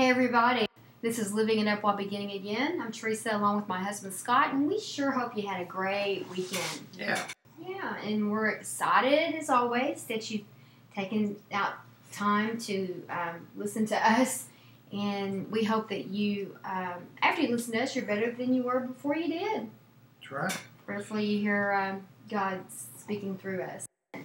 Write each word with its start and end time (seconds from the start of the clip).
Hey 0.00 0.08
everybody, 0.08 0.64
this 1.02 1.18
is 1.18 1.34
Living 1.34 1.58
It 1.58 1.68
Up 1.68 1.82
While 1.82 1.94
Beginning 1.94 2.30
Again. 2.30 2.80
I'm 2.80 2.90
Teresa 2.90 3.36
along 3.36 3.56
with 3.56 3.68
my 3.68 3.80
husband 3.82 4.14
Scott, 4.14 4.54
and 4.54 4.66
we 4.66 4.80
sure 4.80 5.10
hope 5.10 5.36
you 5.36 5.46
had 5.46 5.60
a 5.60 5.66
great 5.66 6.26
weekend. 6.30 6.86
Yeah. 6.98 7.22
Yeah, 7.62 7.96
and 8.02 8.32
we're 8.32 8.48
excited 8.48 9.34
as 9.34 9.50
always 9.50 10.04
that 10.04 10.30
you've 10.30 10.46
taken 10.94 11.36
out 11.52 11.74
time 12.12 12.56
to 12.60 13.02
um, 13.10 13.46
listen 13.54 13.84
to 13.88 14.10
us, 14.10 14.46
and 14.90 15.50
we 15.50 15.64
hope 15.64 15.90
that 15.90 16.06
you, 16.06 16.56
um, 16.64 17.02
after 17.20 17.42
you 17.42 17.48
listen 17.48 17.74
to 17.74 17.82
us, 17.82 17.94
you're 17.94 18.06
better 18.06 18.32
than 18.32 18.54
you 18.54 18.62
were 18.62 18.80
before 18.80 19.14
you 19.16 19.28
did. 19.28 19.68
That's 20.22 20.32
right. 20.32 20.58
Hopefully, 20.88 21.26
you 21.26 21.42
hear 21.42 21.72
um, 21.74 22.06
God 22.30 22.60
speaking 22.96 23.36
through 23.36 23.64
us. 23.64 23.84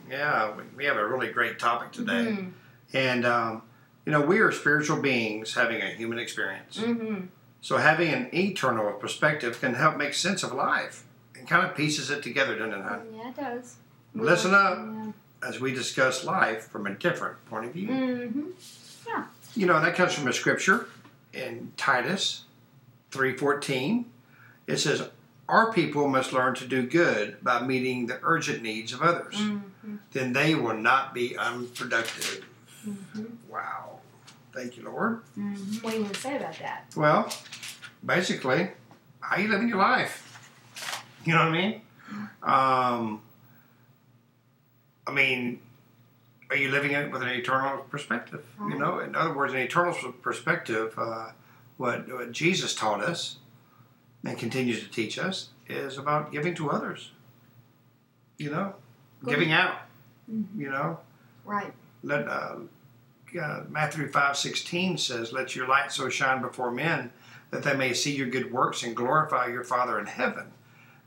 Yeah, 0.09 0.53
we- 0.77 0.85
have 0.85 0.95
a 0.95 1.05
really 1.05 1.33
great 1.33 1.59
topic 1.59 1.91
today. 1.91 2.13
Mhm. 2.13 2.51
And, 2.93 3.25
um, 3.25 3.63
you 4.05 4.11
know, 4.11 4.21
we 4.21 4.39
are 4.39 4.51
spiritual 4.51 5.01
beings 5.01 5.53
having 5.55 5.81
a 5.81 5.87
human 5.87 6.19
experience. 6.19 6.77
Mhm. 6.77 7.27
So 7.61 7.77
having 7.77 8.13
an 8.13 8.29
eternal 8.33 8.91
perspective 8.93 9.59
can 9.59 9.73
help 9.73 9.97
make 9.97 10.13
sense 10.13 10.43
of 10.43 10.51
life 10.53 11.03
and 11.37 11.47
kind 11.47 11.65
of 11.65 11.75
pieces 11.75 12.11
it 12.11 12.21
together, 12.21 12.57
doesn't 12.57 12.73
it? 12.79 13.13
Yeah, 13.15 13.29
it 13.29 13.35
does. 13.35 13.75
Listen 14.13 14.53
up 14.53 14.77
Yeah. 14.77 15.11
as 15.47 15.59
we 15.59 15.73
discuss 15.73 16.23
life 16.23 16.67
from 16.67 16.85
a 16.85 16.91
different 16.93 17.43
point 17.49 17.65
of 17.65 17.73
view. 17.73 17.89
Mhm. 17.89 18.53
You 19.57 19.65
know, 19.65 19.79
that 19.81 19.95
comes 19.95 20.13
from 20.13 20.27
a 20.27 20.33
scripture 20.33 20.87
in 21.33 21.71
Titus 21.77 22.43
3.14. 23.11 24.05
It 24.67 24.77
says, 24.77 25.07
our 25.47 25.71
people 25.71 26.07
must 26.09 26.33
learn 26.33 26.55
to 26.55 26.67
do 26.67 26.85
good 26.85 27.41
by 27.43 27.61
meeting 27.61 28.07
the 28.07 28.19
urgent 28.23 28.61
needs 28.61 28.91
of 28.93 29.01
others. 29.01 29.35
Mhm. 29.35 29.61
Then 30.11 30.33
they 30.33 30.55
will 30.55 30.75
not 30.75 31.13
be 31.13 31.37
unproductive. 31.37 32.43
Mhm. 32.85 33.37
Wow. 33.47 33.94
Thank 34.55 34.77
you, 34.77 34.83
Lord. 34.83 35.21
Mhm. 35.37 35.83
What 35.83 35.91
do 35.91 35.97
you 35.97 36.03
want 36.03 36.15
to 36.15 36.21
say 36.21 36.37
about 36.37 36.57
that? 36.59 36.85
Well, 36.95 37.29
basically, 38.05 38.71
how 39.19 39.35
you 39.37 39.49
living 39.49 39.67
your 39.67 39.77
life? 39.79 40.21
You 41.25 41.33
know 41.33 41.39
what 41.39 41.49
I 41.49 41.51
mean? 41.51 41.81
Um, 42.41 43.21
I 45.07 45.11
mean, 45.11 45.59
are 46.49 46.55
you 46.55 46.69
living 46.71 46.91
it 46.91 47.11
with 47.11 47.21
an 47.21 47.27
eternal 47.29 47.79
perspective? 47.83 48.45
You 48.59 48.77
know, 48.77 48.99
in 48.99 49.15
other 49.15 49.33
words, 49.33 49.51
an 49.53 49.59
eternal 49.59 49.93
perspective. 50.21 50.93
Uh, 50.97 51.31
what, 51.77 52.07
what 52.07 52.31
Jesus 52.31 52.73
taught 52.73 53.01
us 53.03 53.37
and 54.23 54.37
continues 54.39 54.81
to 54.81 54.89
teach 54.89 55.19
us 55.19 55.49
is 55.67 55.97
about 55.97 56.31
giving 56.31 56.55
to 56.55 56.69
others. 56.69 57.11
You 58.37 58.51
know, 58.51 58.75
Good. 59.23 59.31
giving 59.31 59.51
out. 59.51 59.81
Mhm. 60.31 60.45
You 60.57 60.69
know, 60.69 60.99
Right. 61.43 61.73
let 62.03 62.27
uh, 62.27 62.55
uh, 63.39 63.61
Matthew 63.69 64.07
five 64.09 64.37
sixteen 64.37 64.97
says, 64.97 65.33
"Let 65.33 65.55
your 65.55 65.67
light 65.67 65.91
so 65.91 66.09
shine 66.09 66.41
before 66.41 66.71
men 66.71 67.11
that 67.51 67.63
they 67.63 67.75
may 67.75 67.93
see 67.93 68.15
your 68.15 68.27
good 68.27 68.51
works 68.51 68.83
and 68.83 68.95
glorify 68.95 69.47
your 69.47 69.63
Father 69.63 69.99
in 69.99 70.05
heaven." 70.05 70.51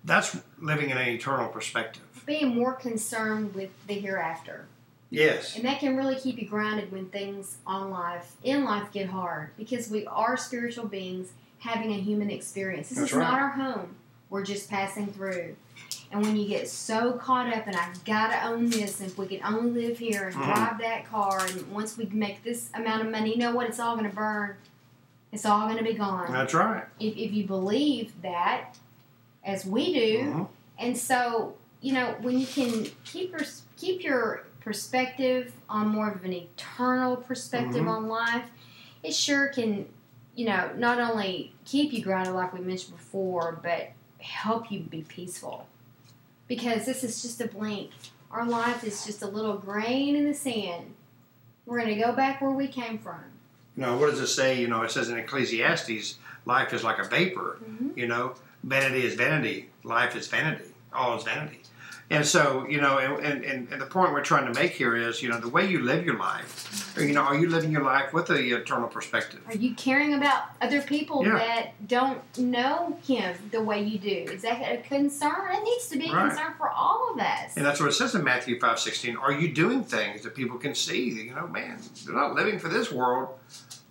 That's 0.05 0.39
living 0.61 0.91
in 0.91 0.97
an 0.97 1.09
eternal 1.09 1.49
perspective. 1.49 2.03
Being 2.25 2.55
more 2.55 2.73
concerned 2.75 3.55
with 3.55 3.71
the 3.87 3.95
hereafter. 3.95 4.67
Yes, 5.11 5.57
And 5.57 5.65
that 5.65 5.81
can 5.81 5.97
really 5.97 6.17
keep 6.17 6.39
you 6.39 6.47
grounded 6.47 6.93
when 6.93 7.07
things 7.07 7.57
on 7.67 7.91
life 7.91 8.37
in 8.45 8.65
life 8.65 8.93
get 8.93 9.09
hard 9.09 9.57
because 9.57 9.91
we 9.91 10.07
are 10.07 10.37
spiritual 10.37 10.87
beings 10.87 11.33
having 11.61 11.93
a 11.93 11.97
human 11.97 12.31
experience. 12.31 12.91
This 12.91 12.99
That's 12.99 13.13
is 13.13 13.17
right. 13.17 13.25
not 13.25 13.41
our 13.41 13.49
home. 13.49 13.97
We're 14.29 14.45
just 14.45 14.69
passing 14.69 15.07
through. 15.07 15.57
And 16.11 16.23
when 16.23 16.37
you 16.37 16.49
get 16.49 16.69
so 16.69 17.13
caught 17.13 17.53
up 17.53 17.67
and 17.67 17.77
I've 17.77 18.03
got 18.05 18.29
to 18.31 18.47
own 18.47 18.71
this, 18.71 19.01
and 19.01 19.11
if 19.11 19.19
we 19.19 19.27
can 19.27 19.41
only 19.45 19.87
live 19.87 19.99
here 19.99 20.29
and 20.29 20.35
Mhm. 20.37 20.45
drive 20.55 20.79
that 20.79 21.05
car, 21.05 21.45
and 21.45 21.71
once 21.71 21.99
we 21.99 22.07
make 22.07 22.43
this 22.43 22.71
amount 22.75 23.03
of 23.03 23.11
money, 23.11 23.31
you 23.33 23.37
know 23.39 23.55
what? 23.55 23.67
It's 23.69 23.79
all 23.79 23.95
going 23.97 24.09
to 24.09 24.17
burn. 24.17 24.57
It's 25.33 25.45
all 25.45 25.67
going 25.67 25.77
to 25.79 25.85
be 25.85 25.93
gone. 25.93 26.33
that's 26.33 26.55
right. 26.55 26.85
If, 26.99 27.15
if 27.17 27.33
you 27.33 27.45
believe 27.47 28.23
that, 28.23 28.79
as 29.45 29.67
we 29.67 29.93
do, 29.93 30.19
Mhm. 30.25 30.49
and 30.79 30.97
so, 30.97 31.55
you 31.83 31.93
know, 31.93 32.15
when 32.23 32.39
you 32.39 32.47
can 32.47 32.87
keep 33.05 33.31
your 33.33 33.43
keep 33.77 34.03
your 34.03 34.45
perspective 34.61 35.53
on 35.69 35.89
more 35.89 36.11
of 36.11 36.25
an 36.25 36.33
eternal 36.33 37.17
perspective 37.17 37.85
Mhm. 37.85 37.89
on 37.91 38.09
life, 38.09 38.51
it 39.05 39.15
sure 39.15 39.49
can, 39.49 39.87
you 40.35 40.47
know, 40.47 40.71
not 40.77 40.99
only 40.99 41.53
keep 41.65 41.93
you 41.93 42.03
grounded 42.03 42.35
like 42.35 42.53
we 42.53 42.61
mentioned 42.61 42.97
before, 42.97 43.61
but 43.63 43.91
help 44.21 44.73
you 44.73 44.81
be 44.81 45.03
peaceful. 45.03 45.68
Because 46.49 46.87
this 46.87 47.05
is 47.05 47.23
just 47.23 47.41
a 47.41 47.47
blink. 47.47 47.91
Our 48.31 48.47
life 48.47 48.83
is 48.85 49.05
just 49.07 49.23
a 49.23 49.27
little 49.27 49.57
grain 49.57 50.17
in 50.17 50.25
the 50.27 50.35
sand. 50.35 50.95
We're 51.67 51.79
going 51.79 51.95
to 51.95 52.03
go 52.03 52.13
back 52.13 52.41
where 52.41 52.51
we 52.51 52.67
came 52.69 52.99
from. 52.99 53.21
You 53.77 53.83
know 53.83 53.97
what 53.99 54.11
does 54.11 54.21
it 54.21 54.27
say? 54.29 54.59
You 54.61 54.67
know, 54.69 54.83
it 54.83 54.91
says 54.91 55.09
in 55.09 55.19
Ecclesiastes, 55.19 56.17
life 56.47 56.73
is 56.73 56.83
like 56.83 56.99
a 56.99 57.05
vapor. 57.05 57.59
Mhm. 57.63 57.97
You 57.97 58.09
know, 58.09 58.35
vanity 58.65 59.05
is 59.05 59.15
vanity. 59.15 59.69
Life 59.85 60.17
is 60.17 60.27
vanity. 60.27 60.65
All 60.93 61.17
is 61.17 61.25
vanity. 61.25 61.61
And 62.11 62.25
so, 62.25 62.67
you 62.67 62.81
know, 62.81 62.97
and, 62.99 63.45
and, 63.45 63.71
and 63.71 63.81
the 63.81 63.85
point 63.85 64.15
we're 64.15 64.23
trying 64.25 64.51
to 64.51 64.59
make 64.59 64.73
here 64.73 64.97
is, 64.97 65.23
you 65.23 65.29
know, 65.29 65.39
the 65.39 65.49
way 65.51 65.67
you 65.69 65.81
live 65.81 66.07
your 66.07 66.17
life, 66.19 66.97
or, 66.97 67.03
you 67.05 67.13
know, 67.13 67.21
are 67.21 67.37
you 67.37 67.51
living 67.51 67.71
your 67.71 67.83
life 67.85 68.15
with 68.15 68.29
the 68.29 68.57
eternal 68.57 68.89
perspective? 68.89 69.41
Are 69.47 69.55
you 69.55 69.75
caring 69.75 70.15
about 70.15 70.45
other 70.63 70.81
people 70.81 71.23
Yeah. 71.27 71.35
that 71.37 71.87
don't 71.87 72.23
know 72.39 72.99
him 73.07 73.37
the 73.51 73.63
way 73.63 73.83
you 73.85 73.99
do? 73.99 74.33
Is 74.33 74.41
that 74.41 74.63
a 74.63 74.79
concern? 74.79 75.51
It 75.53 75.63
needs 75.65 75.89
to 75.89 75.99
be 75.99 76.09
a 76.09 76.13
Right. 76.15 76.29
concern 76.31 76.55
for 76.57 76.71
all 76.71 77.13
of 77.13 77.21
us. 77.21 77.55
And 77.59 77.67
that's 77.67 77.79
what 77.79 77.91
it 77.91 77.93
says 77.93 78.15
in 78.15 78.25
Matthew 78.25 78.59
five 78.59 78.79
sixteen. 78.79 79.19
Are 79.19 79.33
you 79.33 79.53
doing 79.53 79.85
things 79.85 80.23
that 80.23 80.35
people 80.35 80.57
can 80.57 80.75
see? 80.75 81.11
You 81.11 81.35
know, 81.35 81.47
man, 81.47 81.79
they're 82.07 82.15
not 82.15 82.35
living 82.35 82.59
for 82.59 82.69
this 82.69 82.91
world. 82.91 83.39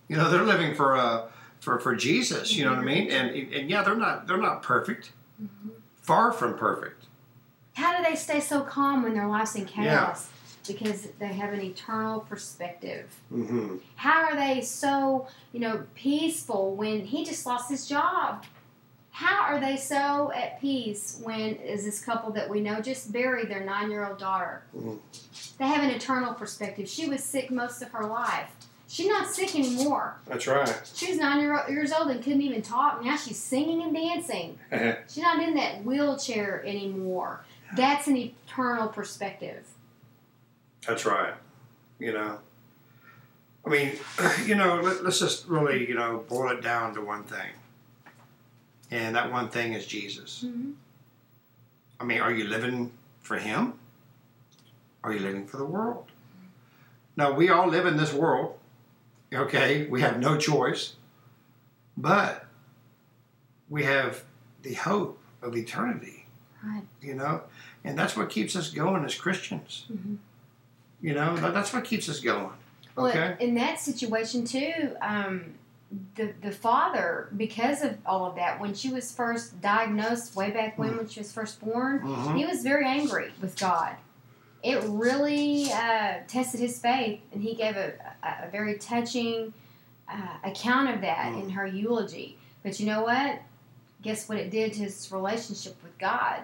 You 0.08 0.18
know, 0.18 0.32
they're 0.32 0.42
living 0.44 0.74
for 0.74 0.98
uh, 0.98 1.28
for 1.60 1.80
for 1.80 1.96
Jesus. 1.96 2.54
You 2.56 2.66
know 2.66 2.72
what 2.72 2.80
I 2.80 2.84
mean? 2.84 3.12
And 3.12 3.30
and 3.54 3.70
yeah, 3.70 3.84
they're 3.84 3.96
not 3.96 4.26
they're 4.26 4.38
not 4.38 4.64
perfect. 4.64 5.12
Mhm. 5.40 5.70
Far 6.02 6.32
from 6.32 6.58
perfect. 6.58 7.04
How 7.78 7.96
do 7.96 8.04
they 8.04 8.16
stay 8.16 8.40
so 8.40 8.62
calm 8.62 9.04
when 9.04 9.14
their 9.14 9.28
life's 9.28 9.54
in 9.54 9.66
chaos? 9.66 10.30
Because 10.68 11.10
they 11.20 11.28
have 11.28 11.54
an 11.54 11.62
eternal 11.62 12.22
perspective. 12.22 13.06
Mm-hmm. 13.32 13.76
How 13.98 14.24
are 14.24 14.36
they 14.36 14.62
so, 14.62 15.28
you 15.54 15.60
know, 15.60 15.84
peaceful 15.94 16.74
when 16.76 17.06
he 17.06 17.24
just 17.24 17.46
lost 17.46 17.70
his 17.70 17.88
job? 17.88 18.46
How 19.12 19.44
are 19.44 19.60
they 19.60 19.78
so 19.78 20.32
at 20.34 20.60
peace 20.60 21.22
when 21.24 21.58
is 21.58 21.86
this 21.86 22.04
couple 22.04 22.32
that 22.32 22.50
we 22.50 22.62
know 22.62 22.82
just 22.82 23.14
buried 23.14 23.48
their 23.48 23.64
nine 23.64 23.92
year 23.92 24.08
old 24.08 24.18
daughter? 24.18 24.64
Mhm. 24.76 24.98
They 25.60 25.68
have 25.68 25.84
an 25.84 25.92
eternal 25.92 26.34
perspective. 26.34 26.90
She 26.90 27.08
was 27.08 27.24
sick 27.24 27.52
most 27.52 27.84
of 27.84 27.92
her 27.92 28.08
life. 28.08 28.56
She's 28.88 29.08
not 29.08 29.30
sick 29.30 29.54
anymore. 29.54 30.16
That's 30.26 30.48
right. 30.48 30.82
She 30.96 31.10
was 31.12 31.20
nine 31.20 31.42
year, 31.42 31.64
years 31.70 31.92
old 31.92 32.10
and 32.10 32.24
couldn't 32.24 32.42
even 32.42 32.64
talk. 32.64 33.04
Now 33.04 33.18
she's 33.18 33.38
singing 33.38 33.84
and 33.84 33.94
dancing. 33.94 34.58
She's 35.08 35.22
not 35.22 35.44
in 35.44 35.54
that 35.56 35.84
wheelchair 35.84 36.66
anymore. 36.66 37.42
That's 37.76 38.08
an 38.08 38.18
eternal 38.18 38.88
perspective. 38.88 39.66
That's 40.88 41.06
right. 41.06 41.34
You 42.00 42.14
know. 42.14 42.40
I 43.66 43.69
mean, 43.69 43.92
you 44.46 44.56
know, 44.56 44.80
let, 44.81 45.04
let's 45.04 45.19
just 45.19 45.48
really, 45.48 45.88
you 45.88 45.96
know, 45.96 46.24
boil 46.30 46.50
it 46.52 46.62
down 46.62 46.94
to 46.94 47.02
one 47.02 47.24
thing. 47.24 47.52
And 48.90 49.16
that 49.16 49.31
one 49.31 49.50
thing 49.50 49.74
is 49.74 49.86
Jesus. 49.86 50.46
Mhm. 50.48 50.74
I 52.00 52.04
mean, 52.06 52.22
are 52.22 52.31
you 52.31 52.46
living 52.46 52.92
for 53.19 53.38
Him? 53.38 53.74
Are 55.04 55.12
you 55.12 55.20
living 55.20 55.46
for 55.48 55.58
the 55.58 55.66
world? 55.66 56.06
Now, 57.18 57.34
we 57.34 57.50
all 57.50 57.68
live 57.68 57.86
in 57.86 57.98
this 57.98 58.13
world, 58.13 58.58
okay? 59.34 59.88
We 59.88 60.02
have 60.02 60.20
no 60.20 60.38
choice, 60.38 60.94
but 61.98 62.46
we 63.70 63.84
have 63.84 64.24
the 64.62 64.75
hope 64.75 65.20
of 65.42 65.56
eternity, 65.58 66.28
Right. 66.63 66.84
you 67.02 67.16
know? 67.16 67.42
And 67.88 67.98
that's 67.98 68.16
what 68.18 68.30
keeps 68.30 68.56
us 68.56 68.69
going 68.69 69.04
as 69.06 69.16
Christians. 69.16 69.86
Mhm. 69.92 70.18
You 71.01 71.13
know, 71.13 71.36
that- 71.38 71.54
that's 71.54 71.72
what 71.74 71.84
keeps 71.86 72.10
us 72.10 72.19
going, 72.19 72.51
Well, 72.95 73.07
okay? 73.07 73.36
in 73.39 73.54
that 73.56 73.80
situation 73.80 74.45
too, 74.45 74.95
um, 75.01 75.54
the 76.16 76.34
the 76.42 76.51
father, 76.51 77.30
because 77.38 77.81
of 77.81 77.98
all 78.06 78.25
of 78.25 78.36
that, 78.36 78.60
when 78.60 78.74
she 78.74 78.89
was 78.89 79.12
first 79.16 79.62
diagnosed 79.62 80.36
way 80.36 80.51
back 80.51 80.78
when, 80.78 80.89
Mm. 80.94 80.98
when 80.98 81.07
she 81.07 81.22
was 81.22 81.31
first 81.31 81.62
born, 81.62 82.01
Mhm. 82.01 82.36
he 82.38 82.45
was 82.45 82.62
very 82.63 82.86
angry 82.86 83.31
with 83.42 83.57
God. 83.57 83.95
it 84.63 84.84
really 84.86 85.72
uh, 85.72 86.16
tested 86.28 86.60
his 86.60 86.80
faith, 86.81 87.22
and 87.31 87.44
he 87.44 87.54
gave 87.54 87.78
a, 87.78 87.94
a, 88.24 88.48
a 88.48 88.50
very 88.51 88.75
touching 88.80 89.54
uh, 90.10 90.38
account 90.44 90.89
of 90.89 91.00
that 91.01 91.31
Mm. 91.34 91.44
in 91.44 91.50
her 91.51 91.66
eulogy. 91.68 92.38
But 92.63 92.80
you 92.80 92.88
know 92.88 93.04
what? 93.04 93.39
Guess 94.01 94.28
what 94.28 94.39
it 94.39 94.50
did 94.50 94.74
to 94.74 94.80
his 94.80 95.12
relationship 95.12 95.75
with 95.84 95.95
God? 96.00 96.44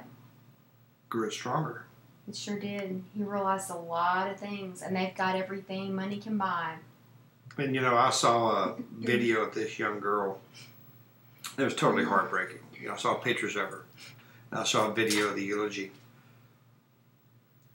Grew 1.13 1.27
it 1.27 1.33
stronger. 1.33 1.86
It 2.27 2.36
sure 2.36 2.57
did. 2.57 3.04
He 3.15 3.21
realized 3.21 3.69
a 3.69 3.75
lot 3.75 4.31
of 4.31 4.39
things, 4.39 4.81
and 4.81 4.95
they've 4.95 5.13
got 5.13 5.36
everything 5.36 5.94
money 5.94 6.18
can 6.18 6.39
buy. 6.39 6.77
And 7.56 7.75
you 7.75 7.81
know, 7.81 7.95
I 7.95 8.10
saw 8.10 8.50
a 8.50 8.75
video 8.98 9.42
of 9.42 9.54
this 9.54 9.77
young 9.77 10.00
girl. 10.00 10.39
It 11.56 11.62
was 11.62 11.75
totally 11.75 12.04
heartbreaking. 12.04 12.57
You 12.81 12.88
know, 12.88 12.95
I 12.95 12.98
saw 12.98 13.13
pictures 13.13 13.56
of 13.56 13.69
her. 13.69 13.83
And 14.50 14.62
I 14.62 14.63
saw 14.63 14.89
a 14.89 14.94
video 14.95 15.27
of 15.27 15.36
the 15.36 15.44
eulogy. 15.44 15.92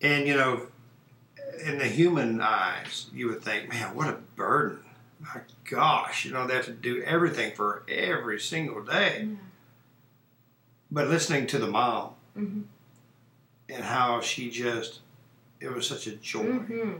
And 0.03 0.27
you 0.27 0.35
know, 0.35 0.63
in 1.65 1.79
the 1.79 1.87
human 1.87 2.41
eyes, 2.41 3.07
you 3.15 3.29
would 3.29 3.43
think, 3.43 3.69
man, 3.69 3.95
what 3.95 4.09
a 4.09 4.17
burden. 4.35 4.81
My 5.21 5.43
gosh, 5.71 6.25
you 6.25 6.33
know, 6.33 6.45
they 6.45 6.55
have 6.55 6.65
to 6.65 6.73
do 6.73 7.05
everything 7.05 7.55
for 7.55 7.85
every 7.89 8.41
single 8.41 8.83
day. 8.83 9.29
But 10.91 11.07
listening 11.07 11.47
to 11.47 11.59
the 11.59 11.69
mom 11.69 12.15
Mm-hmm. 12.39 12.61
And 13.69 13.83
how 13.85 14.21
she 14.21 14.51
just, 14.51 15.01
it 15.61 15.73
was 15.73 15.87
such 15.87 16.07
a 16.07 16.13
joy, 16.17 16.45
Mm-hmm. 16.45 16.93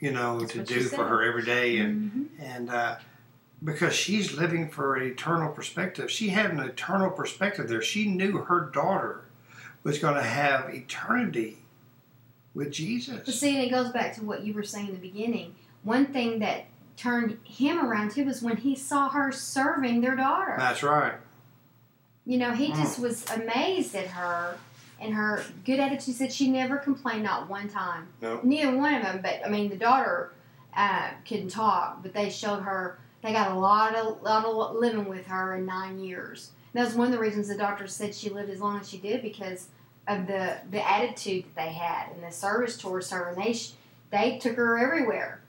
you 0.00 0.12
know, 0.12 0.40
That's 0.40 0.52
to 0.52 0.64
do 0.64 0.80
for 0.82 1.04
her 1.06 1.22
every 1.22 1.44
day. 1.44 1.78
And 1.78 2.10
Mm-hmm. 2.10 2.42
and 2.42 2.70
uh, 2.70 2.96
because 3.62 3.92
she's 3.94 4.34
living 4.36 4.68
for 4.70 4.94
an 4.96 5.06
eternal 5.10 5.52
perspective, 5.52 6.10
she 6.10 6.28
had 6.28 6.50
an 6.52 6.60
eternal 6.60 7.10
perspective 7.10 7.68
there. 7.68 7.82
She 7.82 8.06
knew 8.08 8.38
her 8.38 8.70
daughter 8.72 9.24
was 9.82 9.98
going 9.98 10.14
to 10.14 10.22
have 10.22 10.72
eternity 10.72 11.58
with 12.54 12.68
But 12.68 12.72
Jesus. 12.74 13.38
see, 13.40 13.56
and 13.56 13.64
it 13.64 13.70
goes 13.70 13.90
back 13.90 14.14
to 14.16 14.24
what 14.24 14.42
you 14.42 14.52
were 14.54 14.62
saying 14.62 14.88
in 14.88 14.94
the 14.94 15.00
beginning. 15.00 15.54
One 15.82 16.06
thing 16.06 16.38
that 16.40 16.66
turned 16.96 17.38
him 17.44 17.84
around 17.84 18.12
too 18.12 18.24
was 18.24 18.42
when 18.42 18.56
he 18.58 18.74
saw 18.76 19.08
her 19.10 19.30
serving 19.32 20.00
their 20.00 20.16
daughter. 20.16 20.54
That's 20.58 20.82
right. 20.82 21.14
You 22.26 22.38
know, 22.38 22.52
he 22.52 22.70
Mm. 22.70 22.76
just 22.76 22.98
was 22.98 23.24
amazed 23.30 23.94
at 23.96 24.08
her 24.08 24.56
and 25.00 25.14
her 25.14 25.44
good 25.64 25.80
attitude. 25.80 26.14
Said 26.14 26.32
she 26.32 26.50
never 26.50 26.76
complained, 26.76 27.24
not 27.24 27.48
one 27.48 27.68
time. 27.68 28.08
No. 28.20 28.40
Neither 28.42 28.76
one 28.76 28.94
of 28.94 29.02
them, 29.02 29.20
but 29.22 29.40
I 29.44 29.48
mean, 29.48 29.68
the 29.68 29.76
daughter 29.76 30.32
uh, 30.76 31.10
couldn't 31.26 31.48
talk, 31.48 32.02
but 32.02 32.12
they 32.12 32.30
showed 32.30 32.60
her 32.60 32.98
they 33.22 33.32
got 33.32 33.50
a 33.50 33.58
lot 33.58 33.94
of 33.94 34.22
lot 34.22 34.44
of 34.44 34.76
living 34.76 35.06
with 35.06 35.26
her 35.26 35.56
in 35.56 35.66
nine 35.66 35.98
years. 35.98 36.50
And 36.72 36.80
that 36.80 36.86
was 36.86 36.96
one 36.96 37.06
of 37.08 37.12
the 37.12 37.18
reasons 37.18 37.48
the 37.48 37.56
doctor 37.56 37.86
said 37.86 38.14
she 38.14 38.30
lived 38.30 38.50
as 38.50 38.60
long 38.60 38.78
as 38.78 38.88
she 38.88 38.98
did 38.98 39.22
because 39.22 39.68
of 40.06 40.26
the 40.26 40.58
the 40.70 40.88
attitude 40.88 41.44
that 41.44 41.54
they 41.54 41.72
had 41.72 42.12
and 42.12 42.22
the 42.22 42.30
service 42.30 42.76
towards 42.76 43.10
her, 43.10 43.28
and 43.28 43.42
they 43.42 43.56
they 44.10 44.38
took 44.38 44.56
her 44.56 44.78
everywhere. 44.78 45.40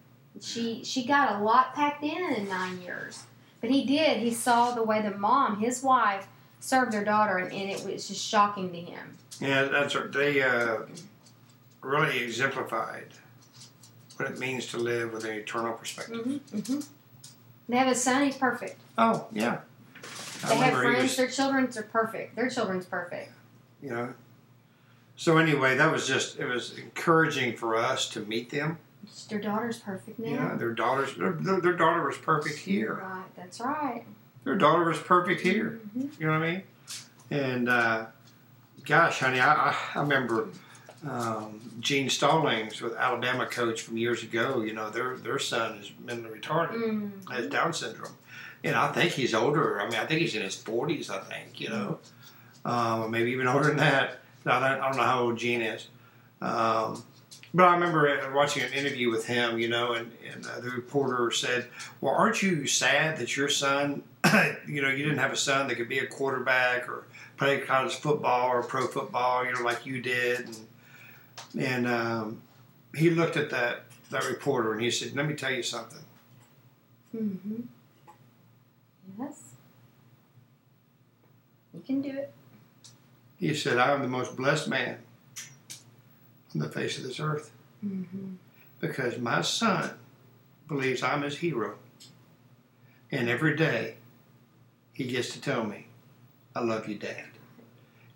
She 0.41 0.83
she 0.83 1.05
got 1.05 1.39
a 1.39 1.43
lot 1.43 1.75
packed 1.75 2.03
in 2.03 2.33
in 2.33 2.47
nine 2.47 2.81
years. 2.81 3.23
But 3.61 3.71
he 3.71 3.85
did. 3.85 4.19
He 4.19 4.33
saw 4.33 4.71
the 4.71 4.83
way 4.83 5.01
the 5.01 5.11
mom, 5.11 5.59
his 5.59 5.83
wife, 5.83 6.27
served 6.59 6.91
their 6.91 7.03
daughter, 7.05 7.37
and, 7.37 7.51
and 7.51 7.69
it 7.69 7.83
was 7.85 8.07
just 8.07 8.25
shocking 8.25 8.71
to 8.71 8.79
him. 8.79 9.17
Yeah, 9.39 9.63
that's 9.63 9.95
what 9.95 10.11
they 10.11 10.41
uh, 10.41 10.79
really 11.81 12.19
exemplified 12.19 13.07
what 14.17 14.29
it 14.29 14.37
means 14.39 14.67
to 14.67 14.77
live 14.77 15.13
with 15.13 15.23
an 15.23 15.31
eternal 15.31 15.73
perspective. 15.73 16.17
Mm-hmm, 16.25 16.57
mm-hmm. 16.57 16.79
They 17.69 17.77
have 17.77 17.87
a 17.87 17.95
son. 17.95 18.25
He's 18.25 18.35
perfect. 18.35 18.79
Oh 18.97 19.27
yeah, 19.31 19.59
I 20.43 20.49
They 20.49 20.55
have 20.57 20.73
friends. 20.73 21.03
was- 21.03 21.17
Their 21.17 21.27
children's 21.27 21.77
are 21.77 21.83
perfect. 21.83 22.35
Their 22.35 22.49
children's 22.49 22.85
perfect. 22.85 23.31
you 23.81 23.91
know. 23.91 24.13
So 25.15 25.37
anyway, 25.37 25.75
that 25.77 25.91
was 25.91 26.07
just 26.07 26.39
it 26.39 26.45
was 26.45 26.77
encouraging 26.77 27.55
for 27.57 27.75
us 27.75 28.09
to 28.09 28.21
meet 28.21 28.49
them. 28.49 28.77
Their 29.29 29.39
daughter's 29.39 29.77
perfect 29.79 30.19
now. 30.19 30.49
Know, 30.49 30.57
their 30.57 30.71
daughters, 30.73 31.15
their, 31.15 31.31
their 31.31 31.73
daughter 31.73 32.05
was 32.05 32.17
perfect 32.17 32.57
here. 32.59 32.95
Right. 32.95 33.23
That's 33.35 33.59
right. 33.61 34.03
Their 34.49 34.57
daughter 34.57 34.85
was 34.85 34.97
perfect 34.97 35.41
here. 35.41 35.79
Mhm. 35.95 36.19
You 36.19 36.25
know 36.25 36.39
what 36.39 36.41
I 36.47 36.51
mean? 36.51 36.63
And 37.29 37.69
uh, 37.69 38.05
gosh, 38.83 39.19
honey, 39.19 39.39
I, 39.39 39.53
I, 39.69 39.75
I 39.93 39.99
remember 40.01 40.47
um, 41.07 41.61
Gene 41.79 42.09
Stallings 42.09 42.81
with 42.81 42.95
Alabama 42.95 43.45
coach 43.45 43.83
from 43.83 43.97
years 43.97 44.23
ago. 44.23 44.61
You 44.61 44.73
know, 44.73 44.89
their 44.89 45.17
their 45.17 45.37
son 45.37 45.77
is 45.77 45.91
mentally 46.03 46.39
retarded, 46.39 46.73
Mm. 46.81 47.29
has 47.31 47.45
Down 47.45 47.73
syndrome, 47.73 48.13
and 48.63 48.75
I 48.75 48.91
think 48.91 49.11
he's 49.11 49.35
older. 49.35 49.79
I 49.79 49.83
mean, 49.87 49.99
I 49.99 50.07
think 50.07 50.19
he's 50.21 50.33
in 50.33 50.41
his 50.41 50.55
forties. 50.55 51.11
I 51.11 51.19
think 51.19 51.61
you 51.61 51.69
know, 51.69 51.99
um, 52.65 53.11
maybe 53.11 53.29
even 53.29 53.45
older 53.45 53.67
than 53.67 53.77
that. 53.77 54.17
I 54.47 54.53
don't, 54.59 54.81
I 54.81 54.87
don't 54.87 54.97
know 54.97 55.03
how 55.03 55.19
old 55.25 55.37
Gene 55.37 55.61
is. 55.61 55.85
Um, 56.41 57.03
but 57.53 57.65
I 57.65 57.73
remember 57.73 58.09
uh, 58.09 58.33
watching 58.33 58.63
an 58.63 58.73
interview 58.73 59.09
with 59.09 59.25
him, 59.25 59.59
you 59.59 59.67
know, 59.67 59.93
and, 59.93 60.11
and 60.31 60.45
uh, 60.45 60.59
the 60.59 60.69
reporter 60.69 61.31
said, 61.31 61.67
"Well, 62.01 62.13
aren't 62.13 62.41
you 62.41 62.67
sad 62.67 63.17
that 63.17 63.35
your 63.35 63.49
son, 63.49 64.03
you 64.67 64.81
know, 64.81 64.89
you 64.89 65.03
didn't 65.03 65.19
have 65.19 65.31
a 65.31 65.37
son 65.37 65.67
that 65.67 65.75
could 65.75 65.89
be 65.89 65.99
a 65.99 66.07
quarterback 66.07 66.87
or 66.87 67.05
play 67.37 67.59
college 67.59 67.95
football 67.95 68.49
or 68.49 68.63
pro 68.63 68.87
football, 68.87 69.45
you 69.45 69.53
know, 69.53 69.61
like 69.61 69.85
you 69.85 70.01
did?" 70.01 70.45
And, 70.45 70.67
and 71.57 71.87
um, 71.87 72.41
he 72.95 73.09
looked 73.09 73.37
at 73.37 73.49
that 73.49 73.83
that 74.11 74.25
reporter 74.25 74.73
and 74.73 74.81
he 74.81 74.91
said, 74.91 75.15
"Let 75.15 75.27
me 75.27 75.33
tell 75.33 75.51
you 75.51 75.63
something. 75.63 76.03
Mm-hmm. 77.15 77.61
Yes. 79.19 79.41
You 81.73 81.81
can 81.81 82.01
do 82.01 82.09
it. 82.09 82.33
He 83.37 83.53
said, 83.53 83.77
I 83.77 83.93
am 83.93 84.01
the 84.01 84.07
most 84.07 84.35
blessed 84.35 84.67
man 84.67 84.97
on 86.53 86.61
the 86.61 86.69
face 86.69 86.97
of 86.97 87.03
this 87.03 87.19
earth 87.19 87.51
Mm-hmm. 87.85 88.33
because 88.81 89.17
my 89.17 89.41
son 89.41 89.91
believes 90.67 91.01
I'm 91.01 91.21
his 91.21 91.37
hero. 91.37 91.75
And 93.09 93.29
every 93.29 93.55
day 93.55 93.95
he 94.91 95.05
gets 95.05 95.29
to 95.31 95.39
tell 95.41 95.63
me, 95.63 95.87
I 96.53 96.59
love 96.61 96.89
you, 96.89 96.95
Dad. 96.95 97.23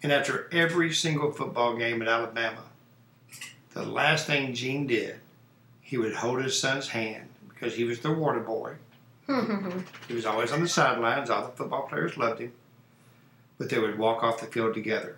And 0.03 0.11
after 0.11 0.49
every 0.51 0.91
single 0.91 1.31
football 1.31 1.77
game 1.77 2.01
at 2.01 2.09
Alabama, 2.09 2.63
the 3.73 3.83
last 3.83 4.27
thing 4.27 4.53
Gene 4.53 4.85
did, 4.85 5.15
he 5.79 5.97
would 5.97 6.13
hold 6.15 6.43
his 6.43 6.59
son's 6.59 6.89
hand 6.89 7.29
because 7.47 7.75
he 7.75 7.85
was 7.85 8.01
the 8.01 8.11
water 8.11 8.41
boy. 8.41 8.73
He 10.09 10.13
was 10.13 10.25
always 10.25 10.51
on 10.51 10.59
the 10.61 10.67
sidelines. 10.67 11.29
All 11.29 11.45
the 11.45 11.55
football 11.55 11.83
players 11.87 12.17
loved 12.17 12.41
him. 12.41 12.51
But 13.57 13.69
they 13.69 13.79
would 13.79 13.97
walk 13.97 14.23
off 14.23 14.41
the 14.41 14.45
field 14.47 14.73
together, 14.73 15.15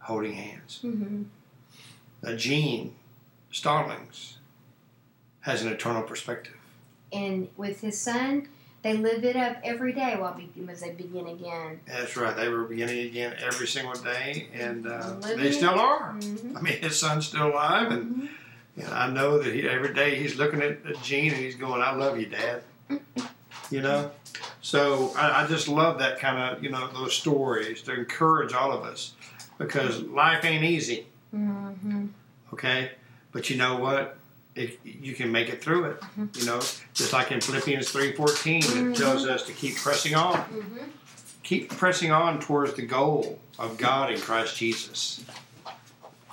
holding 0.00 0.34
hands. 0.34 0.80
mm-hmm. 0.84 1.22
Gene 2.36 2.94
Stallings 3.50 4.38
has 5.40 5.62
an 5.62 5.72
eternal 5.72 6.02
perspective. 6.02 6.54
And 7.12 7.48
with 7.56 7.80
his 7.80 7.98
son, 7.98 8.48
they 8.82 8.94
live 8.94 9.24
it 9.24 9.36
up 9.36 9.56
every 9.64 9.92
day 9.92 10.16
while 10.18 10.34
be- 10.34 10.50
as 10.70 10.80
they 10.80 10.90
begin 10.90 11.26
again. 11.26 11.80
That's 11.86 12.16
right. 12.16 12.36
They 12.36 12.48
were 12.48 12.64
beginning 12.64 13.06
again 13.06 13.34
every 13.40 13.66
single 13.66 13.94
day, 13.94 14.48
and 14.52 14.86
uh, 14.86 15.14
they 15.36 15.50
still 15.52 15.78
are. 15.78 16.14
Mm-hmm. 16.14 16.56
I 16.56 16.60
mean, 16.60 16.78
his 16.78 16.98
son's 16.98 17.26
still 17.26 17.48
alive, 17.48 17.90
and, 17.90 18.28
and 18.76 18.88
I 18.88 19.10
know 19.10 19.38
that 19.38 19.52
he, 19.52 19.68
every 19.68 19.94
day 19.94 20.16
he's 20.16 20.36
looking 20.36 20.62
at, 20.62 20.86
at 20.86 21.02
Gene 21.02 21.32
and 21.32 21.42
he's 21.42 21.56
going, 21.56 21.82
"I 21.82 21.92
love 21.92 22.18
you, 22.18 22.26
Dad." 22.26 22.62
You 23.70 23.82
know, 23.82 24.12
so 24.62 25.12
I, 25.14 25.42
I 25.42 25.46
just 25.46 25.68
love 25.68 25.98
that 25.98 26.18
kind 26.18 26.38
of 26.38 26.64
you 26.64 26.70
know 26.70 26.88
those 26.90 27.12
stories 27.12 27.82
to 27.82 27.92
encourage 27.92 28.54
all 28.54 28.72
of 28.72 28.82
us 28.82 29.12
because 29.58 30.00
life 30.04 30.42
ain't 30.42 30.64
easy. 30.64 31.06
Mm-hmm. 31.34 32.06
okay? 32.52 32.92
But 33.32 33.50
you 33.50 33.56
know 33.56 33.76
what? 33.76 34.16
It, 34.54 34.80
you 34.84 35.14
can 35.14 35.30
make 35.30 35.48
it 35.48 35.62
through 35.62 35.84
it. 35.84 36.02
You 36.34 36.46
know 36.46 36.60
just 36.94 37.12
like 37.12 37.30
in 37.30 37.40
philippians 37.40 37.92
3.14 37.92 38.90
it 38.92 38.96
tells 38.96 39.24
us 39.26 39.44
to 39.46 39.52
keep 39.52 39.76
pressing 39.76 40.16
on. 40.16 40.34
Mm-hmm. 40.34 40.84
keep 41.44 41.70
pressing 41.70 42.10
on 42.10 42.40
towards 42.40 42.74
the 42.74 42.82
goal 42.82 43.38
of 43.58 43.76
god 43.78 44.10
in 44.12 44.20
christ 44.20 44.56
jesus. 44.56 45.24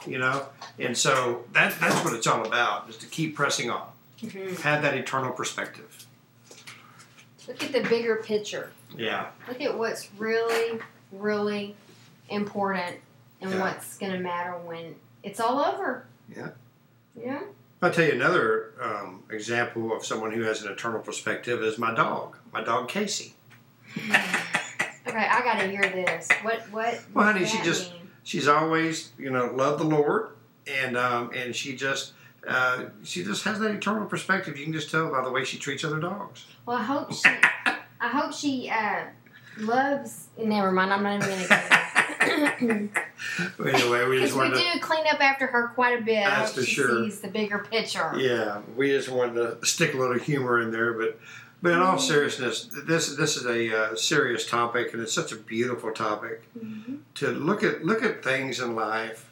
You 0.07 0.17
know? 0.19 0.47
And 0.79 0.97
so 0.97 1.45
that, 1.53 1.79
that's 1.79 2.03
what 2.03 2.13
it's 2.13 2.25
all 2.27 2.45
about 2.45 2.89
is 2.89 2.97
to 2.97 3.07
keep 3.07 3.35
pressing 3.35 3.69
on. 3.69 3.87
Mm-hmm. 4.21 4.55
have 4.61 4.81
that 4.81 4.95
eternal 4.95 5.31
perspective. 5.31 6.05
Look 7.47 7.63
at 7.63 7.73
the 7.73 7.81
bigger 7.81 8.15
picture. 8.15 8.71
yeah. 8.97 9.27
Look 9.47 9.61
at 9.61 9.77
what's 9.77 10.09
really, 10.17 10.79
really 11.11 11.75
important 12.29 12.97
and 13.45 13.55
Yeah. 13.55 13.61
what's 13.61 13.97
going 13.97 14.11
to 14.13 14.19
matter 14.19 14.51
when 14.63 14.95
it's 15.23 15.39
all 15.39 15.59
over. 15.63 16.05
Yeah. 16.35 16.49
Yeah. 17.19 17.41
i'll 17.81 17.91
tell 17.91 18.05
you 18.05 18.11
another 18.13 18.73
um, 18.81 19.23
example 19.29 19.95
of 19.95 20.03
someone 20.05 20.31
who 20.31 20.41
has 20.41 20.63
an 20.63 20.71
eternal 20.71 20.99
perspective 21.01 21.61
is 21.63 21.77
my 21.77 21.93
dog 21.93 22.35
my 22.51 22.61
dog 22.63 22.87
casey 22.89 23.33
Okay, 25.07 25.27
I 25.29 25.41
got 25.43 25.59
to 25.59 25.67
hear 25.69 25.83
this. 25.83 26.27
What? 26.41 26.61
What? 26.71 26.99
Well, 27.13 27.25
honey, 27.25 27.41
does 27.41 27.51
she 27.51 27.61
just- 27.63 27.91
mean? 27.93 28.01
she's 28.23 28.47
always 28.47 29.11
you 29.19 29.29
know 29.29 29.45
loved 29.53 29.79
the 29.79 29.83
lord 29.85 30.31
and 30.81 30.97
um, 30.97 31.29
and 31.35 31.55
she 31.55 31.75
just 31.75 32.13
uh, 32.47 32.85
she 33.03 33.23
just 33.23 33.43
has 33.43 33.59
that 33.59 33.69
eternal 33.71 34.05
perspective 34.07 34.57
you 34.57 34.63
can 34.63 34.73
just 34.73 34.89
tell 34.89 35.09
by 35.11 35.23
the 35.23 35.29
way 35.31 35.45
she 35.45 35.57
treats 35.59 35.83
other 35.83 35.99
dogs 35.99 36.45
Well, 36.65 36.77
I 36.77 36.83
hope 36.83 37.13
she. 37.13 37.29
I 38.01 38.09
hope 38.09 38.33
she 38.33 38.69
uh, 38.69 39.03
loves. 39.59 40.27
Never 40.37 40.71
mind. 40.71 40.91
I'm 40.93 41.01
not 41.03 41.15
even 41.23 41.29
going 41.29 41.47
to. 41.47 41.84
Anyway, 42.25 44.05
we 44.07 44.19
just 44.19 44.33
we 44.33 44.39
wanted 44.39 44.55
to. 44.57 44.73
do 44.73 44.79
clean 44.81 45.05
up 45.07 45.19
after 45.21 45.47
her 45.47 45.67
quite 45.69 45.99
a 45.99 46.03
bit. 46.03 46.23
That's 46.25 46.53
for 46.53 46.63
she 46.63 46.71
sure. 46.75 47.03
sees 47.03 47.19
the 47.21 47.27
bigger 47.27 47.59
picture. 47.59 48.13
Yeah, 48.17 48.61
we 48.75 48.89
just 48.89 49.09
wanted 49.09 49.35
to 49.59 49.65
stick 49.65 49.93
a 49.93 49.97
little 49.97 50.17
humor 50.19 50.61
in 50.61 50.71
there, 50.71 50.93
but 50.93 51.19
but 51.61 51.71
in 51.73 51.79
all 51.79 51.97
seriousness, 51.97 52.69
this 52.85 53.15
this 53.15 53.37
is 53.37 53.45
a 53.45 53.75
uh, 53.91 53.95
serious 53.95 54.47
topic, 54.49 54.93
and 54.93 55.01
it's 55.01 55.13
such 55.13 55.31
a 55.31 55.35
beautiful 55.37 55.91
topic 55.91 56.43
Mhm. 56.57 56.99
to 57.15 57.29
look 57.31 57.63
at 57.63 57.83
look 57.85 58.03
at 58.03 58.23
things 58.23 58.59
in 58.59 58.75
life 58.75 59.29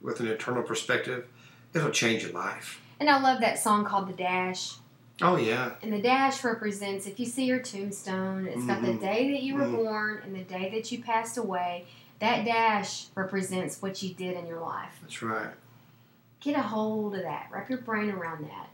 with 0.00 0.20
an 0.20 0.26
eternal 0.28 0.62
perspective. 0.62 1.26
It'll 1.74 1.90
change 1.90 2.22
your 2.22 2.32
life. 2.32 2.80
And 2.98 3.08
I 3.08 3.20
love 3.20 3.40
that 3.40 3.58
song 3.58 3.84
called 3.84 4.08
The 4.08 4.12
Dash. 4.14 4.74
Oh 5.22 5.36
yeah, 5.36 5.72
And 5.82 5.92
the 5.92 6.00
dash 6.00 6.42
represents, 6.44 7.06
if 7.06 7.20
you 7.20 7.26
see 7.26 7.44
your 7.44 7.58
tombstone, 7.60 8.46
it's 8.46 8.64
got 8.64 8.80
the 8.80 8.88
Mhm. 8.88 9.00
day 9.02 9.30
that 9.32 9.42
you 9.42 9.54
were 9.54 9.66
Mhm. 9.66 9.76
born 9.76 10.20
and 10.24 10.34
the 10.34 10.40
day 10.40 10.70
that 10.74 10.90
you 10.90 11.02
passed 11.02 11.36
away. 11.36 11.84
That 12.20 12.44
dash 12.44 13.06
represents 13.14 13.80
what 13.80 14.02
you 14.02 14.12
did 14.14 14.36
in 14.36 14.46
your 14.46 14.60
life. 14.60 14.98
that's 15.02 15.22
right. 15.22 15.50
Get 16.40 16.56
a 16.56 16.62
hold 16.62 17.14
of 17.16 17.22
that. 17.22 17.48
Wrap 17.52 17.68
your 17.68 17.80
brain 17.80 18.10
around 18.10 18.44
that. 18.46 18.68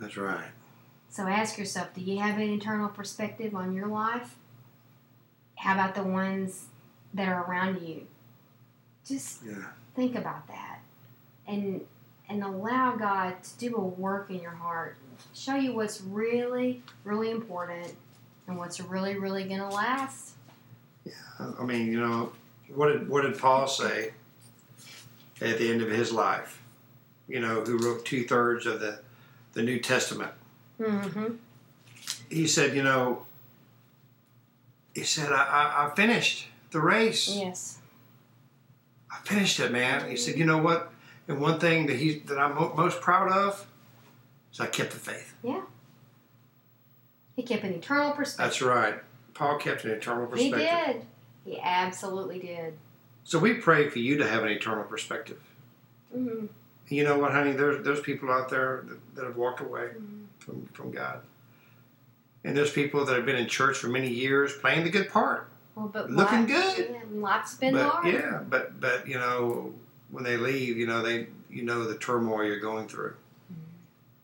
That's 0.00 0.16
right. 0.16 0.48
So 1.08 1.26
ask 1.26 1.56
yourself 1.58 1.94
do 1.94 2.00
you 2.02 2.18
have 2.18 2.36
an 2.36 2.42
internal 2.42 2.88
perspective 2.88 3.54
on 3.54 3.74
your 3.74 3.86
life? 3.86 4.36
How 5.56 5.74
about 5.74 5.94
the 5.94 6.02
ones 6.02 6.66
that 7.14 7.28
are 7.28 7.44
around 7.44 7.80
you? 7.82 8.06
Just 9.06 9.42
Yeah. 9.44 9.66
think 9.94 10.14
about 10.14 10.46
that 10.48 10.80
and 11.46 11.86
and 12.28 12.42
allow 12.42 12.96
God 12.96 13.40
to 13.44 13.58
do 13.58 13.76
a 13.76 13.80
work 13.80 14.30
in 14.30 14.40
your 14.40 14.50
heart. 14.50 14.96
Show 15.32 15.54
you 15.54 15.72
what's 15.74 16.00
really, 16.00 16.82
really 17.04 17.30
important 17.30 17.94
and 18.48 18.58
what's 18.58 18.80
really, 18.80 19.16
really 19.16 19.44
gonna 19.48 19.70
last. 19.70 20.34
Yeah, 21.04 21.12
I 21.58 21.64
mean, 21.64 21.86
you 21.86 22.00
know, 22.00 22.32
what 22.74 22.88
did 22.88 23.08
what 23.08 23.22
did 23.22 23.38
Paul 23.38 23.66
say 23.66 24.12
at 25.40 25.58
the 25.58 25.70
end 25.70 25.82
of 25.82 25.90
his 25.90 26.12
life? 26.12 26.62
You 27.28 27.40
know, 27.40 27.62
who 27.62 27.78
wrote 27.78 28.04
two 28.04 28.24
thirds 28.24 28.66
of 28.66 28.80
the 28.80 29.00
the 29.52 29.62
New 29.62 29.78
Testament. 29.80 30.32
Mm-hmm. 30.80 31.36
He 32.28 32.46
said, 32.46 32.76
you 32.76 32.82
know, 32.82 33.24
he 34.94 35.02
said, 35.02 35.32
I, 35.32 35.42
I, 35.42 35.86
I 35.86 35.94
finished 35.94 36.48
the 36.70 36.80
race. 36.80 37.28
Yes. 37.28 37.78
I 39.10 39.18
finished 39.24 39.58
it, 39.60 39.72
man. 39.72 40.08
He 40.10 40.16
said, 40.16 40.36
you 40.36 40.44
know 40.44 40.58
what? 40.58 40.92
And 41.28 41.40
one 41.40 41.58
thing 41.58 41.86
that 41.86 41.96
he 41.96 42.18
that 42.26 42.38
I'm 42.38 42.54
most 42.76 43.00
proud 43.00 43.32
of 43.32 43.66
is 44.52 44.60
I 44.60 44.66
kept 44.66 44.92
the 44.92 44.98
faith. 44.98 45.34
Yeah. 45.42 45.62
He 47.34 47.42
kept 47.42 47.64
an 47.64 47.72
eternal 47.72 48.12
perspective. 48.12 48.44
That's 48.44 48.62
right. 48.62 48.94
Paul 49.34 49.58
kept 49.58 49.84
an 49.84 49.90
eternal 49.90 50.26
perspective. 50.26 50.60
He 50.60 50.92
did. 50.92 51.02
He 51.46 51.58
absolutely 51.62 52.38
did. 52.40 52.74
So 53.24 53.38
we 53.38 53.54
pray 53.54 53.88
for 53.88 53.98
you 54.00 54.18
to 54.18 54.28
have 54.28 54.42
an 54.42 54.50
eternal 54.50 54.84
perspective. 54.84 55.40
Mm-hmm. 56.14 56.46
You 56.88 57.04
know 57.04 57.18
what, 57.18 57.32
honey? 57.32 57.52
There's 57.52 57.82
there's 57.84 58.00
people 58.00 58.30
out 58.30 58.48
there 58.50 58.84
that, 58.88 59.14
that 59.16 59.24
have 59.24 59.36
walked 59.36 59.60
away 59.60 59.88
Mm-hmm. 59.96 60.24
from, 60.38 60.66
from 60.74 60.90
God. 60.90 61.20
And 62.44 62.56
there's 62.56 62.70
people 62.70 63.04
that 63.04 63.16
have 63.16 63.26
been 63.26 63.36
in 63.36 63.48
church 63.48 63.76
for 63.78 63.88
many 63.88 64.08
years 64.08 64.52
playing 64.56 64.84
the 64.84 64.90
good 64.90 65.08
part. 65.10 65.48
Well, 65.74 65.88
but 65.88 66.10
Looking 66.10 66.46
good. 66.46 66.88
Yeah, 66.90 66.98
life's 67.20 67.54
been 67.56 67.74
but 67.74 67.88
hard. 67.90 68.06
yeah, 68.12 68.40
but 68.48 68.80
but 68.80 69.06
you 69.08 69.18
know, 69.18 69.74
when 70.10 70.22
they 70.24 70.36
leave, 70.36 70.76
you 70.76 70.86
know, 70.86 71.02
they 71.02 71.26
you 71.50 71.62
know 71.64 71.84
the 71.84 71.98
turmoil 71.98 72.44
you're 72.44 72.60
going 72.60 72.86
through. 72.88 73.14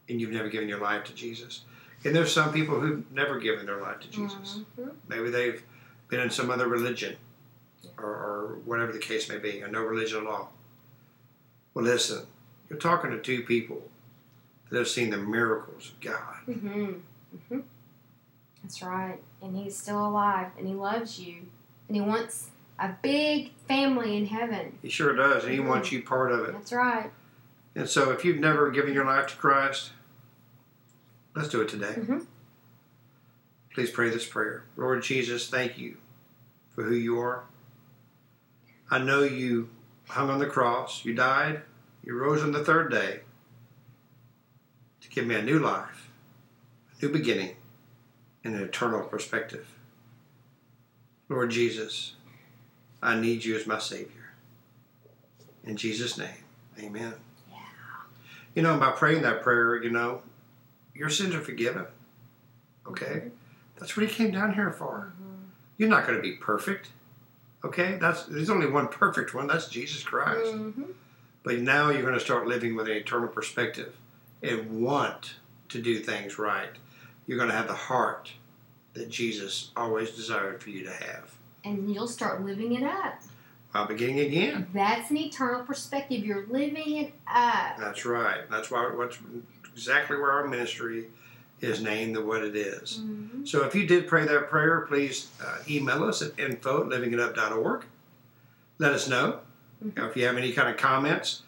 And 0.08 0.20
you've 0.20 0.30
never 0.32 0.48
given 0.48 0.68
your 0.68 0.80
life 0.80 1.04
to 1.04 1.14
Jesus. 1.14 1.62
And 2.04 2.14
there's 2.14 2.32
some 2.32 2.52
people 2.52 2.78
who've 2.80 3.10
never 3.12 3.38
given 3.38 3.64
their 3.66 3.80
life 3.80 4.00
to 4.00 4.10
Jesus. 4.10 4.60
Mhm. 4.78 4.90
Maybe 5.08 5.30
they've 5.30 5.62
been 6.12 6.20
in 6.20 6.30
some 6.30 6.50
other 6.50 6.68
religion 6.68 7.16
or, 7.96 8.04
or 8.04 8.58
whatever 8.66 8.92
the 8.92 8.98
case 8.98 9.30
may 9.30 9.38
be, 9.38 9.62
or 9.62 9.68
no 9.68 9.82
religion 9.82 10.20
at 10.20 10.26
all. 10.26 10.52
Well, 11.72 11.86
listen, 11.86 12.26
you're 12.68 12.78
talking 12.78 13.10
to 13.12 13.18
two 13.18 13.42
people 13.44 13.82
that 14.68 14.76
have 14.78 14.88
seen 14.88 15.08
the 15.08 15.16
miracles 15.16 15.88
of 15.90 16.00
God. 16.00 16.36
Mm-hmm. 16.46 16.92
hmm 17.48 17.60
That's 18.62 18.82
right. 18.82 19.18
And 19.40 19.56
he's 19.56 19.74
still 19.74 20.06
alive 20.06 20.48
and 20.58 20.68
he 20.68 20.74
loves 20.74 21.18
you. 21.18 21.46
And 21.88 21.96
he 21.96 22.02
wants 22.02 22.50
a 22.78 22.90
big 23.00 23.52
family 23.66 24.14
in 24.18 24.26
heaven. 24.26 24.78
He 24.82 24.90
sure 24.90 25.14
does, 25.16 25.44
and 25.44 25.52
He 25.54 25.60
Mhm. 25.60 25.68
wants 25.68 25.92
you 25.92 26.02
part 26.02 26.30
of 26.30 26.40
it. 26.46 26.52
That's 26.52 26.72
right. 26.72 27.10
And 27.74 27.88
so, 27.88 28.10
if 28.10 28.22
you've 28.24 28.38
never 28.38 28.70
given 28.70 28.92
your 28.92 29.04
life 29.06 29.28
to 29.28 29.36
Christ, 29.36 29.92
let's 31.34 31.48
do 31.48 31.60
it 31.62 31.68
today. 31.68 31.94
Mhm. 31.96 32.26
Please 33.74 33.90
pray 33.90 34.10
this 34.10 34.26
prayer. 34.26 34.64
Lord 34.76 35.02
Jesus, 35.02 35.48
thank 35.48 35.78
you 35.78 35.96
for 36.74 36.84
who 36.84 36.94
you 36.94 37.20
are. 37.20 37.44
I 38.90 38.98
know 38.98 39.22
you 39.22 39.70
hung 40.08 40.28
on 40.28 40.38
the 40.38 40.46
cross, 40.46 41.04
you 41.04 41.14
died, 41.14 41.62
you 42.04 42.14
rose 42.14 42.42
on 42.42 42.52
the 42.52 42.64
third 42.64 42.90
day 42.90 43.20
to 45.00 45.08
give 45.08 45.26
me 45.26 45.34
a 45.34 45.42
new 45.42 45.58
life, 45.58 46.10
a 46.92 47.04
new 47.04 47.12
beginning, 47.12 47.56
and 48.44 48.54
an 48.54 48.62
eternal 48.62 49.02
perspective. 49.02 49.66
Lord 51.28 51.50
Jesus, 51.50 52.14
I 53.02 53.18
need 53.18 53.44
you 53.44 53.56
as 53.56 53.66
my 53.66 53.78
Savior. 53.78 54.32
In 55.64 55.76
Jesus' 55.76 56.18
name, 56.18 56.44
amen. 56.78 57.14
Yeah. 57.50 57.56
You 58.54 58.62
know, 58.62 58.78
by 58.78 58.90
praying 58.90 59.22
that 59.22 59.42
prayer, 59.42 59.82
you 59.82 59.90
know, 59.90 60.22
your 60.94 61.08
sins 61.08 61.34
are 61.34 61.40
forgiven. 61.40 61.86
Okay? 62.86 63.30
That's 63.78 63.96
what 63.96 64.06
he 64.06 64.12
came 64.12 64.32
down 64.32 64.54
here 64.54 64.70
for. 64.70 65.12
You're 65.78 65.88
not 65.88 66.06
going 66.06 66.16
to 66.16 66.22
be 66.22 66.32
perfect. 66.32 66.90
Okay? 67.64 67.96
That's 68.00 68.24
there's 68.24 68.50
only 68.50 68.66
one 68.66 68.88
perfect 68.88 69.34
one, 69.34 69.46
that's 69.46 69.68
Jesus 69.68 70.02
Christ. 70.02 70.52
Mhm. 70.52 70.92
But 71.42 71.58
now 71.58 71.90
you're 71.90 72.02
going 72.02 72.14
to 72.14 72.20
start 72.20 72.46
living 72.46 72.76
with 72.76 72.86
an 72.86 72.94
eternal 72.94 73.28
perspective 73.28 73.96
and 74.42 74.82
want 74.82 75.34
to 75.70 75.80
do 75.82 75.98
things 75.98 76.38
right. 76.38 76.70
You're 77.26 77.38
going 77.38 77.50
to 77.50 77.56
have 77.56 77.66
the 77.66 77.74
heart 77.74 78.32
that 78.94 79.08
Jesus 79.08 79.70
always 79.76 80.10
desired 80.10 80.62
for 80.62 80.70
you 80.70 80.84
to 80.84 80.92
have. 80.92 81.34
And 81.64 81.92
you'll 81.92 82.08
start 82.08 82.44
living 82.44 82.74
it 82.74 82.82
up. 82.82 83.14
While 83.70 83.86
beginning 83.86 84.20
again. 84.20 84.68
That's 84.74 85.10
an 85.10 85.16
eternal 85.16 85.64
perspective. 85.64 86.24
You're 86.26 86.46
living 86.46 86.98
it 86.98 87.14
up. 87.26 87.78
That's 87.78 88.04
right. 88.04 88.48
That's 88.50 88.70
why 88.70 88.90
what's 88.94 89.18
exactly 89.72 90.18
where 90.18 90.30
our 90.30 90.46
ministry 90.46 91.06
is 91.62 91.80
name 91.80 92.12
the 92.12 92.20
what 92.22 92.42
it 92.42 92.54
is. 92.56 93.00
Mhm. 93.02 93.46
So 93.48 93.64
if 93.64 93.74
you 93.74 93.86
did 93.86 94.06
pray 94.08 94.26
that 94.26 94.50
prayer, 94.50 94.80
please 94.82 95.28
uh, 95.42 95.58
email 95.70 96.04
us 96.04 96.20
at 96.20 96.38
info 96.38 96.82
at 96.82 96.88
livingitup.org. 96.88 97.84
Let 98.78 98.92
us 98.92 99.08
know 99.08 99.38
Mhm. 99.84 100.08
if 100.10 100.16
you 100.16 100.26
have 100.26 100.36
any 100.36 100.52
kind 100.52 100.68
of 100.68 100.76
comments. 100.76 101.42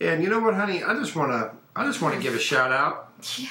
And 0.00 0.22
you 0.22 0.30
know 0.30 0.40
what, 0.40 0.54
honey? 0.54 0.82
I 0.82 0.94
just 0.94 1.14
want 1.16 1.32
to 1.32 1.50
I 1.78 1.84
just 1.84 2.00
want 2.00 2.14
to 2.14 2.20
give 2.22 2.34
a 2.34 2.38
shout 2.38 2.72
out. 2.72 3.12
Yeah. 3.38 3.48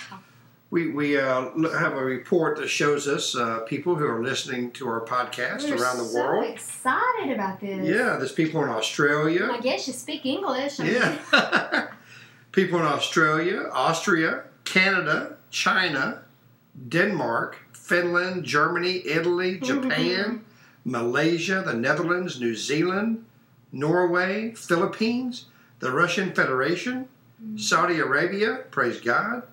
We 0.72 0.88
we 0.90 1.18
uh, 1.18 1.52
have 1.80 1.94
a 1.94 2.04
report 2.04 2.58
that 2.58 2.68
shows 2.70 3.08
us 3.08 3.36
uh, 3.36 3.60
people 3.62 3.96
who 3.96 4.06
are 4.08 4.22
listening 4.24 4.72
to 4.72 4.88
our 4.90 5.02
podcast 5.06 5.64
We're 5.70 5.82
around 5.82 6.00
the 6.00 6.06
so 6.06 6.18
world. 6.18 6.46
excited 6.52 7.32
about 7.34 7.62
this. 7.62 7.88
Yeah, 7.88 8.18
there's 8.18 8.32
people 8.32 8.64
in 8.64 8.70
Australia. 8.70 9.48
I 9.52 9.60
guess 9.60 9.88
you 9.88 9.94
speak 9.94 10.26
English. 10.26 10.80
I 10.80 10.86
Yeah. 10.86 11.88
People 12.52 12.80
in 12.80 12.86
Australia, 12.86 13.70
Austria, 13.72 14.44
Canada, 14.64 15.35
China, 15.56 16.22
Denmark, 16.90 17.58
Finland, 17.72 18.44
Germany, 18.44 19.02
Italy, 19.08 19.58
Japan, 19.58 20.44
Malaysia, 20.84 21.64
the 21.66 21.74
Netherlands, 21.74 22.42
New 22.42 22.56
Zealand, 22.56 23.24
Norway, 23.72 24.52
Philippines, 24.54 25.46
the 25.80 25.92
Russian 25.92 26.34
Federation, 26.34 27.08
mm. 27.42 27.58
Saudi 27.58 28.00
Arabia, 28.00 28.66
praise 28.70 29.00
God, 29.00 29.44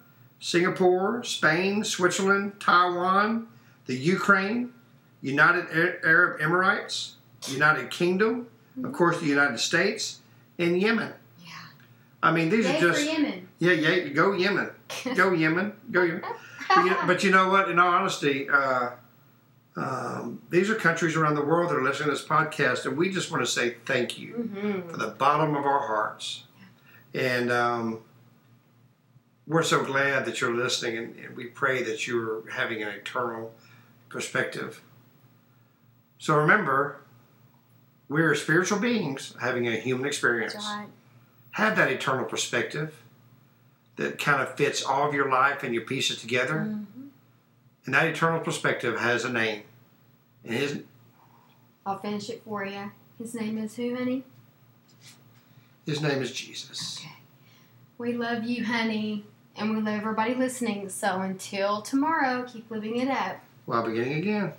Singapore, 0.40 1.22
Spain, 1.22 1.84
Switzerland, 1.84 2.58
Taiwan, 2.58 3.46
the 3.86 3.94
Ukraine, 3.94 4.72
United 5.20 5.66
Arab 6.04 6.40
Emirates, 6.40 7.12
United 7.46 7.92
Kingdom, 7.92 8.48
of 8.76 8.90
mm. 8.90 8.92
course, 8.92 9.20
the 9.20 9.26
United 9.26 9.60
States, 9.60 10.18
and 10.58 10.80
Yemen. 10.80 11.12
Yeah. 11.38 11.52
I 12.24 12.32
mean, 12.32 12.48
these 12.50 12.64
Yay 12.64 12.74
are 12.76 12.80
for 12.80 12.88
just 12.88 13.06
Yemen. 13.06 13.46
yeah, 13.60 13.72
yeah. 13.72 14.08
Go 14.08 14.32
Yemen, 14.32 14.70
go 15.14 15.32
Yemen, 15.32 15.72
go 15.90 16.02
Yemen. 16.02 16.22
But 17.06 17.22
you, 17.22 17.30
know 17.30 17.48
what? 17.48 17.70
In 17.70 17.78
all 17.78 17.88
honesty, 17.88 18.48
uh, 18.48 18.90
um, 19.76 20.40
these 20.50 20.70
are 20.70 20.74
countries 20.74 21.16
around 21.16 21.34
the 21.34 21.44
world 21.44 21.70
that 21.70 21.76
are 21.76 21.82
listening 21.82 22.08
to 22.08 22.14
this 22.14 22.24
podcast, 22.24 22.86
and 22.86 22.96
we 22.96 23.10
just 23.10 23.30
want 23.30 23.44
to 23.44 23.50
say 23.50 23.76
thank 23.84 24.18
you 24.18 24.32
hmm 24.32 24.88
from 24.88 24.98
the 24.98 25.08
bottom 25.08 25.54
of 25.54 25.64
our 25.64 25.86
hearts. 25.86 26.44
And 27.14 27.50
um, 27.50 28.00
we're 29.46 29.62
so 29.62 29.84
glad 29.84 30.24
that 30.24 30.40
you're 30.40 30.54
listening, 30.54 30.96
and, 30.96 31.16
and 31.16 31.36
we 31.36 31.46
pray 31.46 31.82
that 31.82 32.06
you're 32.06 32.48
having 32.50 32.82
an 32.82 32.88
eternal 32.88 33.52
perspective. 34.08 34.82
So 36.18 36.36
remember, 36.36 37.00
we're 38.08 38.34
spiritual 38.34 38.78
beings 38.78 39.34
having 39.40 39.66
a 39.66 39.72
human 39.72 40.06
experience 40.06 40.54
have 41.52 41.76
that 41.76 41.90
eternal 41.90 42.24
perspective 42.24 43.01
that 44.02 44.18
kind 44.18 44.42
of 44.42 44.54
fits 44.56 44.84
all 44.84 45.08
of 45.08 45.14
your 45.14 45.30
life 45.30 45.62
and 45.62 45.72
your 45.72 45.84
pieces 45.84 46.20
together. 46.20 46.56
Mhm. 46.56 47.08
And 47.84 47.94
that 47.94 48.06
eternal 48.06 48.40
perspective 48.40 48.98
has 49.00 49.24
a 49.24 49.32
name. 49.32 49.62
And 50.44 50.54
his 50.54 50.80
I'll 51.84 51.98
finish 51.98 52.30
it 52.30 52.42
for 52.44 52.64
you. 52.64 52.92
His 53.18 53.34
name 53.34 53.58
is 53.58 53.74
who, 53.76 53.96
honey? 53.96 54.24
His 55.86 56.00
name 56.00 56.22
is 56.22 56.32
Jesus. 56.32 57.00
Okay. 57.00 57.16
We 57.98 58.12
love 58.12 58.44
you, 58.44 58.64
honey, 58.64 59.24
and 59.56 59.70
we 59.70 59.76
love 59.76 60.00
everybody 60.00 60.34
listening. 60.34 60.88
So 60.88 61.20
until 61.20 61.82
tomorrow, 61.82 62.44
keep 62.44 62.70
living 62.70 62.96
it 62.96 63.08
up. 63.08 63.40
While 63.64 63.84
beginning 63.84 64.14
again. 64.14 64.52